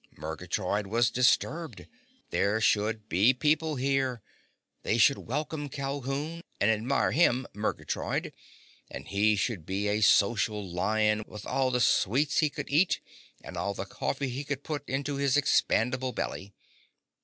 [0.17, 1.85] Murgatroyd was disturbed.
[2.31, 4.23] There should be people here!
[4.81, 11.69] They should welcome Calhoun and admire him—Murgatroyd—and he should be a social lion with all
[11.69, 12.99] the sweets he could eat
[13.43, 16.55] and all the coffee he could put into his expandable belly.